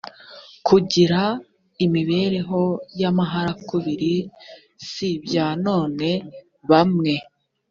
[0.67, 1.21] kugira
[1.85, 2.61] imibereho
[2.99, 4.15] y amaharakubiri
[4.89, 6.09] si ibya none
[6.69, 7.13] bamwe